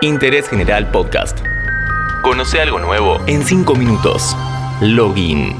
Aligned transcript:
Interés 0.00 0.48
General 0.48 0.88
Podcast. 0.90 1.38
Conoce 2.22 2.60
algo 2.60 2.78
nuevo 2.78 3.18
en 3.26 3.44
5 3.44 3.74
minutos. 3.74 4.36
Login. 4.80 5.56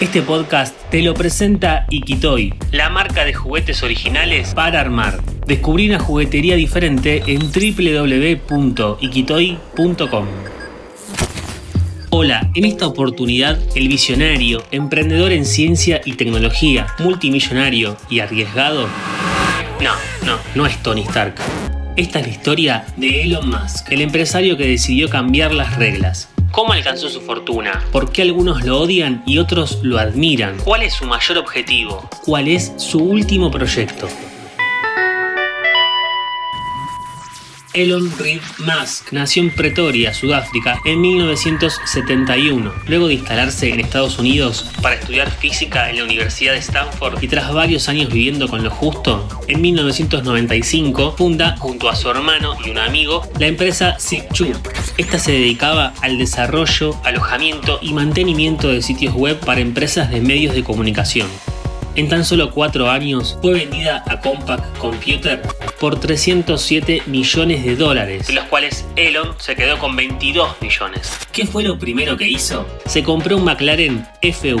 Este 0.00 0.20
podcast 0.22 0.74
te 0.90 1.00
lo 1.00 1.14
presenta 1.14 1.86
Ikitoy, 1.88 2.54
la 2.72 2.90
marca 2.90 3.24
de 3.24 3.34
juguetes 3.34 3.84
originales 3.84 4.52
para 4.52 4.80
armar. 4.80 5.20
Descubrí 5.46 5.88
una 5.88 6.00
juguetería 6.00 6.56
diferente 6.56 7.22
en 7.28 7.52
www.ikitoy.com. 7.52 10.26
Hola, 12.10 12.50
en 12.54 12.64
esta 12.64 12.88
oportunidad 12.88 13.60
el 13.74 13.88
visionario, 13.88 14.62
emprendedor 14.70 15.32
en 15.32 15.46
ciencia 15.46 16.00
y 16.04 16.12
tecnología, 16.14 16.86
multimillonario 16.98 17.96
y 18.10 18.20
arriesgado. 18.20 18.86
No, 19.82 19.94
no, 20.24 20.38
no 20.54 20.64
es 20.64 20.80
Tony 20.80 21.00
Stark. 21.02 21.34
Esta 21.96 22.20
es 22.20 22.26
la 22.26 22.32
historia 22.32 22.86
de 22.96 23.22
Elon 23.22 23.50
Musk, 23.50 23.90
el 23.90 24.00
empresario 24.00 24.56
que 24.56 24.68
decidió 24.68 25.10
cambiar 25.10 25.52
las 25.52 25.76
reglas. 25.76 26.28
¿Cómo 26.52 26.72
alcanzó 26.72 27.08
su 27.08 27.20
fortuna? 27.20 27.82
¿Por 27.90 28.12
qué 28.12 28.22
algunos 28.22 28.64
lo 28.64 28.78
odian 28.78 29.24
y 29.26 29.38
otros 29.38 29.80
lo 29.82 29.98
admiran? 29.98 30.56
¿Cuál 30.62 30.82
es 30.82 30.94
su 30.94 31.04
mayor 31.04 31.38
objetivo? 31.38 32.08
¿Cuál 32.24 32.46
es 32.46 32.72
su 32.76 33.00
último 33.00 33.50
proyecto? 33.50 34.08
Elon 37.74 38.12
Reed 38.18 38.42
Musk 38.58 39.12
nació 39.12 39.42
en 39.42 39.50
Pretoria, 39.50 40.12
Sudáfrica, 40.12 40.78
en 40.84 41.00
1971. 41.00 42.70
Luego 42.86 43.08
de 43.08 43.14
instalarse 43.14 43.70
en 43.70 43.80
Estados 43.80 44.18
Unidos 44.18 44.70
para 44.82 44.96
estudiar 44.96 45.30
física 45.30 45.88
en 45.88 45.96
la 45.96 46.04
Universidad 46.04 46.52
de 46.52 46.58
Stanford 46.58 47.22
y 47.22 47.28
tras 47.28 47.52
varios 47.52 47.88
años 47.88 48.12
viviendo 48.12 48.46
con 48.48 48.62
lo 48.62 48.70
justo, 48.70 49.26
en 49.48 49.62
1995 49.62 51.14
funda, 51.16 51.56
junto 51.56 51.88
a 51.88 51.96
su 51.96 52.10
hermano 52.10 52.56
y 52.62 52.70
un 52.70 52.78
amigo, 52.78 53.26
la 53.38 53.46
empresa 53.46 53.96
Zip2. 53.98 54.54
Esta 54.98 55.18
se 55.18 55.32
dedicaba 55.32 55.94
al 56.02 56.18
desarrollo, 56.18 56.94
alojamiento 57.04 57.78
y 57.80 57.94
mantenimiento 57.94 58.68
de 58.68 58.82
sitios 58.82 59.14
web 59.14 59.40
para 59.40 59.62
empresas 59.62 60.10
de 60.10 60.20
medios 60.20 60.54
de 60.54 60.62
comunicación. 60.62 61.28
En 61.94 62.08
tan 62.08 62.24
solo 62.24 62.50
cuatro 62.52 62.90
años 62.90 63.38
fue 63.42 63.52
vendida 63.52 64.02
a 64.06 64.20
Compaq 64.20 64.78
Computer 64.78 65.42
por 65.82 65.98
307 65.98 67.02
millones 67.06 67.64
de 67.64 67.74
dólares, 67.74 68.28
de 68.28 68.34
los 68.34 68.44
cuales 68.44 68.86
Elon 68.94 69.34
se 69.38 69.56
quedó 69.56 69.80
con 69.80 69.96
22 69.96 70.62
millones. 70.62 71.10
¿Qué 71.32 71.44
fue 71.44 71.64
lo 71.64 71.76
primero 71.76 72.16
que 72.16 72.28
hizo? 72.28 72.64
Se 72.86 73.02
compró 73.02 73.36
un 73.36 73.44
McLaren 73.44 74.06
F1. 74.22 74.60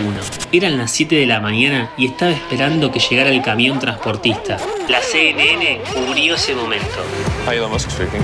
Eran 0.50 0.78
las 0.78 0.90
7 0.90 1.14
de 1.14 1.26
la 1.26 1.38
mañana 1.38 1.92
y 1.96 2.06
estaba 2.06 2.32
esperando 2.32 2.90
que 2.90 2.98
llegara 2.98 3.30
el 3.30 3.40
camión 3.40 3.78
transportista. 3.78 4.56
La 4.88 5.00
CNN 5.00 5.82
cubrió 5.94 6.34
ese 6.34 6.56
momento. 6.56 7.04
Hi, 7.46 7.54
Elon 7.54 7.70
Musk 7.70 7.92
speaking. 7.92 8.20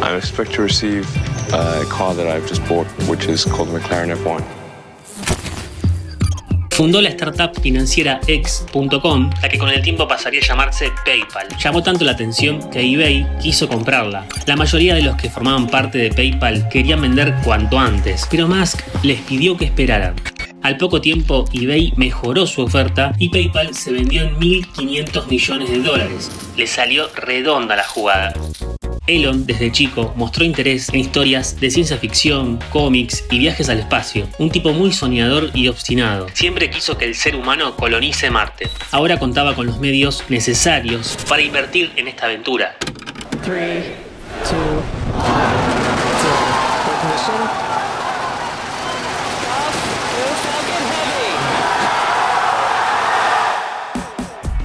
I 0.00 0.16
expect 0.16 0.54
to 0.54 0.62
receive 0.62 1.06
a 1.52 1.84
car 1.90 2.16
that 2.16 2.26
I've 2.26 2.48
just 2.48 2.66
bought, 2.66 2.86
which 3.10 3.28
is 3.28 3.44
called 3.44 3.68
the 3.68 3.78
McLaren 3.78 4.16
F1. 4.16 4.61
Fundó 6.72 7.02
la 7.02 7.10
startup 7.10 7.60
financiera 7.60 8.18
X.com, 8.26 9.30
la 9.42 9.48
que 9.48 9.58
con 9.58 9.68
el 9.68 9.82
tiempo 9.82 10.08
pasaría 10.08 10.40
a 10.40 10.46
llamarse 10.46 10.90
PayPal. 11.04 11.46
Llamó 11.58 11.82
tanto 11.82 12.02
la 12.02 12.12
atención 12.12 12.70
que 12.70 12.80
eBay 12.80 13.26
quiso 13.42 13.68
comprarla. 13.68 14.26
La 14.46 14.56
mayoría 14.56 14.94
de 14.94 15.02
los 15.02 15.16
que 15.16 15.28
formaban 15.28 15.66
parte 15.66 15.98
de 15.98 16.10
PayPal 16.10 16.70
querían 16.70 17.02
vender 17.02 17.34
cuanto 17.44 17.78
antes, 17.78 18.26
pero 18.30 18.48
Musk 18.48 18.80
les 19.02 19.20
pidió 19.20 19.54
que 19.58 19.66
esperaran. 19.66 20.16
Al 20.62 20.78
poco 20.78 21.02
tiempo, 21.02 21.44
eBay 21.52 21.92
mejoró 21.96 22.46
su 22.46 22.62
oferta 22.62 23.12
y 23.18 23.28
PayPal 23.28 23.74
se 23.74 23.92
vendió 23.92 24.22
en 24.22 24.40
1.500 24.40 25.26
millones 25.28 25.70
de 25.70 25.78
dólares. 25.78 26.30
Le 26.56 26.66
salió 26.66 27.08
redonda 27.14 27.76
la 27.76 27.84
jugada. 27.84 28.32
Elon, 29.06 29.46
desde 29.46 29.72
chico, 29.72 30.12
mostró 30.16 30.44
interés 30.44 30.88
en 30.90 31.00
historias 31.00 31.58
de 31.58 31.70
ciencia 31.70 31.96
ficción, 31.96 32.60
cómics 32.70 33.24
y 33.30 33.38
viajes 33.38 33.68
al 33.68 33.80
espacio. 33.80 34.28
Un 34.38 34.50
tipo 34.50 34.72
muy 34.72 34.92
soñador 34.92 35.50
y 35.54 35.66
obstinado. 35.66 36.28
Siempre 36.34 36.70
quiso 36.70 36.96
que 36.96 37.06
el 37.06 37.16
ser 37.16 37.34
humano 37.34 37.76
colonice 37.76 38.30
Marte. 38.30 38.70
Ahora 38.92 39.18
contaba 39.18 39.56
con 39.56 39.66
los 39.66 39.80
medios 39.80 40.24
necesarios 40.28 41.18
para 41.28 41.42
invertir 41.42 41.90
en 41.96 42.06
esta 42.06 42.26
aventura. 42.26 42.76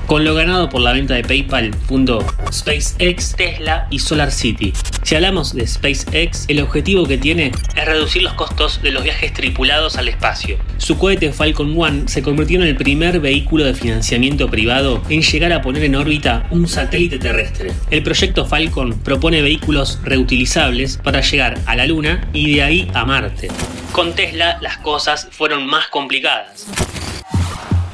Con 0.07 0.23
lo 0.23 0.35
ganado 0.35 0.69
por 0.69 0.79
la 0.79 0.93
venta 0.93 1.15
de 1.15 1.23
PayPal, 1.23 1.75
fundó 1.85 2.25
SpaceX, 2.49 3.35
Tesla 3.35 3.87
y 3.91 3.99
SolarCity. 3.99 4.71
Si 5.03 5.15
hablamos 5.15 5.53
de 5.53 5.67
SpaceX, 5.67 6.45
el 6.47 6.61
objetivo 6.61 7.05
que 7.05 7.17
tiene 7.17 7.51
es 7.75 7.85
reducir 7.85 8.23
los 8.23 8.31
costos 8.33 8.81
de 8.81 8.91
los 8.91 9.03
viajes 9.03 9.33
tripulados 9.33 9.97
al 9.97 10.07
espacio. 10.07 10.59
Su 10.77 10.97
cohete 10.97 11.33
Falcon 11.33 11.77
1 11.77 12.07
se 12.07 12.21
convirtió 12.21 12.61
en 12.61 12.69
el 12.69 12.77
primer 12.77 13.19
vehículo 13.19 13.65
de 13.65 13.73
financiamiento 13.73 14.49
privado 14.49 15.03
en 15.09 15.23
llegar 15.23 15.51
a 15.51 15.61
poner 15.61 15.83
en 15.83 15.95
órbita 15.95 16.47
un 16.51 16.69
satélite 16.69 17.19
terrestre. 17.19 17.73
El 17.91 18.01
proyecto 18.01 18.45
Falcon 18.45 18.97
propone 18.99 19.41
vehículos 19.41 19.99
reutilizables 20.05 20.99
para 21.03 21.19
llegar 21.19 21.59
a 21.65 21.75
la 21.75 21.85
Luna 21.85 22.29
y 22.31 22.55
de 22.55 22.63
ahí 22.63 22.91
a 22.93 23.03
Marte. 23.03 23.49
Con 23.91 24.15
Tesla 24.15 24.57
las 24.61 24.77
cosas 24.77 25.27
fueron 25.31 25.67
más 25.67 25.87
complicadas. 25.87 26.67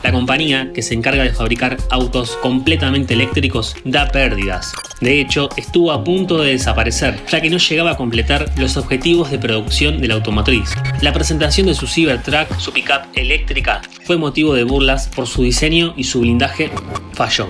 La 0.03 0.12
compañía, 0.12 0.72
que 0.74 0.81
se 0.81 0.94
encarga 0.94 1.24
de 1.24 1.34
fabricar 1.34 1.78
autos 1.90 2.38
completamente 2.41 3.14
eléctricos, 3.14 3.75
da 3.86 4.09
pérdidas. 4.09 4.74
De 5.00 5.19
hecho, 5.19 5.50
estuvo 5.56 5.91
a 5.91 6.03
punto 6.03 6.38
de 6.41 6.52
desaparecer, 6.52 7.19
ya 7.28 7.41
que 7.41 7.50
no 7.50 7.58
llegaba 7.58 7.91
a 7.91 7.97
completar 7.97 8.52
los 8.58 8.75
objetivos 8.78 9.31
de 9.31 9.40
producción 9.40 10.02
de 10.02 10.09
la 10.09 10.16
automotriz. 10.16 10.75
La 11.02 11.13
presentación 11.13 11.68
de 11.68 11.74
su 11.74 11.88
Cybertruck, 11.88 12.58
su 12.58 12.74
pickup 12.74 13.03
eléctrica, 13.16 13.81
fue 14.06 14.18
motivo 14.18 14.53
de 14.53 14.63
burlas 14.63 15.08
por 15.08 15.25
su 15.25 15.44
diseño 15.44 15.94
y 15.96 16.03
su 16.03 16.19
blindaje 16.19 16.69
falló. 17.13 17.47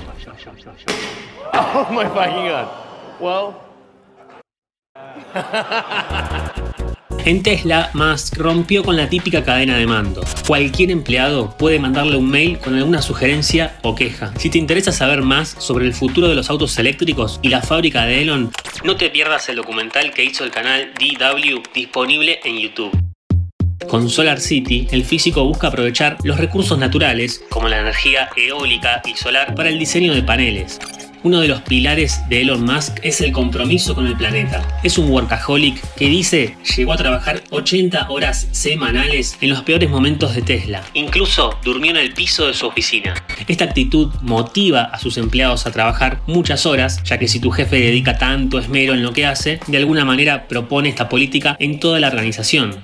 Oh 1.53 1.87
my 1.91 2.05
fucking 2.05 2.47
god. 2.47 2.67
Well. 3.19 3.55
En 7.25 7.41
Tesla, 7.41 7.89
Musk 7.93 8.35
rompió 8.37 8.83
con 8.83 8.97
la 8.97 9.07
típica 9.07 9.45
cadena 9.45 9.77
de 9.77 9.87
mando. 9.87 10.25
Cualquier 10.45 10.91
empleado 10.91 11.55
puede 11.57 11.79
mandarle 11.79 12.17
un 12.17 12.29
mail 12.29 12.59
con 12.59 12.75
alguna 12.75 13.01
sugerencia 13.01 13.77
o 13.81 13.95
queja. 13.95 14.33
Si 14.37 14.49
te 14.49 14.57
interesa 14.57 14.91
saber 14.91 15.21
más 15.21 15.55
sobre 15.57 15.85
el 15.85 15.93
futuro 15.93 16.27
de 16.27 16.35
los 16.35 16.49
autos 16.49 16.77
eléctricos 16.79 17.39
y 17.41 17.47
la 17.47 17.61
fábrica 17.61 18.05
de 18.05 18.23
Elon, 18.23 18.51
no 18.83 18.97
te 18.97 19.09
pierdas 19.09 19.47
el 19.47 19.55
documental 19.55 20.11
que 20.11 20.25
hizo 20.25 20.43
el 20.43 20.51
canal 20.51 20.91
DW 20.99 21.61
disponible 21.73 22.41
en 22.43 22.59
YouTube. 22.59 22.91
Con 23.87 24.09
Solar 24.09 24.41
City, 24.41 24.87
el 24.91 25.05
físico 25.05 25.45
busca 25.45 25.67
aprovechar 25.67 26.17
los 26.23 26.37
recursos 26.37 26.77
naturales, 26.77 27.41
como 27.49 27.69
la 27.69 27.79
energía 27.79 28.29
eólica 28.35 29.01
y 29.05 29.15
solar, 29.15 29.55
para 29.55 29.69
el 29.69 29.79
diseño 29.79 30.13
de 30.13 30.23
paneles. 30.23 30.79
Uno 31.23 31.39
de 31.39 31.47
los 31.47 31.61
pilares 31.61 32.19
de 32.27 32.41
Elon 32.41 32.65
Musk 32.65 32.99
es 33.01 33.21
el 33.21 33.31
compromiso 33.31 33.95
con 33.95 34.07
el 34.07 34.17
planeta. 34.17 34.61
Es 34.83 34.97
un 34.97 35.09
workaholic 35.09 35.81
que 35.95 36.09
dice 36.09 36.57
llegó 36.75 36.91
a 36.91 36.97
trabajar 36.97 37.41
80 37.49 38.09
horas 38.09 38.49
semanales 38.51 39.37
en 39.39 39.51
los 39.51 39.63
peores 39.63 39.89
momentos 39.89 40.35
de 40.35 40.41
Tesla. 40.41 40.83
Incluso 40.93 41.57
durmió 41.63 41.91
en 41.91 41.97
el 41.97 42.13
piso 42.13 42.47
de 42.47 42.53
su 42.53 42.67
oficina. 42.67 43.13
Esta 43.47 43.63
actitud 43.63 44.11
motiva 44.21 44.83
a 44.83 44.99
sus 44.99 45.17
empleados 45.17 45.65
a 45.65 45.71
trabajar 45.71 46.19
muchas 46.27 46.65
horas, 46.65 47.01
ya 47.03 47.17
que 47.17 47.29
si 47.29 47.39
tu 47.39 47.51
jefe 47.51 47.79
dedica 47.79 48.17
tanto 48.17 48.59
esmero 48.59 48.93
en 48.93 49.01
lo 49.01 49.13
que 49.13 49.25
hace, 49.25 49.61
de 49.67 49.77
alguna 49.77 50.03
manera 50.03 50.49
propone 50.49 50.89
esta 50.89 51.07
política 51.07 51.55
en 51.57 51.79
toda 51.79 52.01
la 52.01 52.09
organización. 52.09 52.83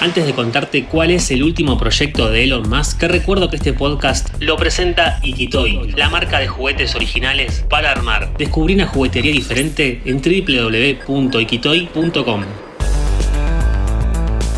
Antes 0.00 0.26
de 0.26 0.32
contarte 0.32 0.84
cuál 0.84 1.10
es 1.10 1.28
el 1.32 1.42
último 1.42 1.76
proyecto 1.76 2.30
de 2.30 2.44
Elon 2.44 2.68
Musk, 2.68 3.00
te 3.00 3.08
recuerdo 3.08 3.50
que 3.50 3.56
este 3.56 3.72
podcast 3.72 4.28
lo 4.38 4.56
presenta 4.56 5.18
Ikitoy, 5.24 5.90
la 5.96 6.08
marca 6.08 6.38
de 6.38 6.46
juguetes 6.46 6.94
originales 6.94 7.64
para 7.68 7.90
armar. 7.90 8.32
Descubrí 8.38 8.74
una 8.74 8.86
juguetería 8.86 9.32
diferente 9.32 10.00
en 10.04 10.22
www.ikitoy.com. 10.22 12.44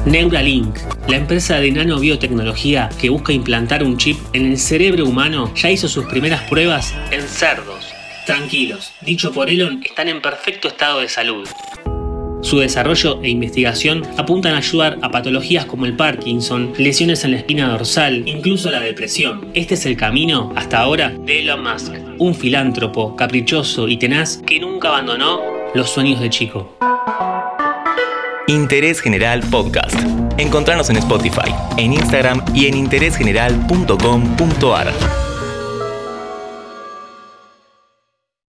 Neuralink, 0.05 0.77
la 1.09 1.17
empresa 1.17 1.59
de 1.59 1.71
nanobiotecnología 1.71 2.91
que 3.01 3.09
busca 3.09 3.33
implantar 3.33 3.83
un 3.83 3.97
chip 3.97 4.19
en 4.35 4.45
el 4.45 4.59
cerebro 4.59 5.07
humano, 5.07 5.55
ya 5.55 5.71
hizo 5.71 5.89
sus 5.89 6.05
primeras 6.05 6.43
pruebas 6.51 6.95
en 7.11 7.23
cerdos. 7.23 7.87
Tranquilos, 8.27 8.93
dicho 9.01 9.33
por 9.33 9.49
Elon, 9.49 9.83
están 9.83 10.09
en 10.09 10.21
perfecto 10.21 10.69
estado 10.69 11.01
de 11.01 11.09
salud. 11.09 11.49
Su 12.43 12.59
desarrollo 12.59 13.21
e 13.23 13.29
investigación 13.29 14.03
apuntan 14.17 14.55
a 14.55 14.59
ayudar 14.59 14.99
a 15.03 15.11
patologías 15.11 15.67
como 15.67 15.87
el 15.87 15.97
Parkinson, 15.97 16.73
lesiones 16.79 17.25
en 17.25 17.33
la 17.33 17.39
espina 17.39 17.69
dorsal, 17.69 18.23
incluso 18.27 18.71
la 18.71 18.81
depresión. 18.81 19.51
Este 19.55 19.75
es 19.75 19.85
el 19.87 19.97
camino, 19.97 20.53
hasta 20.57 20.81
ahora, 20.81 21.11
de 21.11 21.41
Elon 21.41 21.63
Musk, 21.63 21.93
un 22.19 22.35
filántropo, 22.35 23.15
caprichoso 23.15 23.89
y 23.89 23.99
tenaz 23.99 24.43
que 24.47 24.59
nunca 24.59 24.89
abandonó 24.89 25.41
los 25.75 25.91
sueños 25.91 26.19
de 26.21 26.31
chico. 26.31 26.75
Interés 28.49 29.01
General 29.01 29.41
Podcast. 29.51 30.01
Encontrarnos 30.39 30.89
en 30.91 30.97
Spotify, 30.97 31.55
en 31.77 31.93
Instagram 31.93 32.43
y 32.55 32.67
en 32.67 32.77
interésgeneral.com.ar. 32.77 35.30